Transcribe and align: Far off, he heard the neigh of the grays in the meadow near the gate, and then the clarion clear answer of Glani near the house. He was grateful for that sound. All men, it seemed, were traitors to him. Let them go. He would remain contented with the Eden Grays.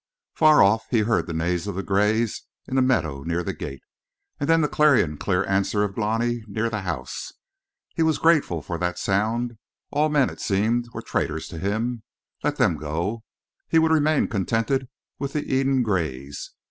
Far 0.33 0.63
off, 0.63 0.87
he 0.89 1.01
heard 1.01 1.27
the 1.27 1.31
neigh 1.33 1.57
of 1.57 1.75
the 1.75 1.83
grays 1.83 2.47
in 2.67 2.75
the 2.75 2.81
meadow 2.81 3.21
near 3.21 3.43
the 3.43 3.53
gate, 3.53 3.83
and 4.39 4.49
then 4.49 4.61
the 4.61 4.67
clarion 4.67 5.15
clear 5.15 5.45
answer 5.45 5.83
of 5.83 5.93
Glani 5.93 6.41
near 6.47 6.71
the 6.71 6.81
house. 6.81 7.33
He 7.95 8.01
was 8.01 8.17
grateful 8.17 8.63
for 8.63 8.79
that 8.79 8.97
sound. 8.97 9.59
All 9.91 10.09
men, 10.09 10.31
it 10.31 10.41
seemed, 10.41 10.87
were 10.91 11.03
traitors 11.03 11.47
to 11.49 11.59
him. 11.59 12.01
Let 12.43 12.55
them 12.55 12.77
go. 12.77 13.21
He 13.69 13.77
would 13.77 13.91
remain 13.91 14.27
contented 14.27 14.89
with 15.19 15.33
the 15.33 15.43
Eden 15.53 15.83
Grays. 15.83 16.49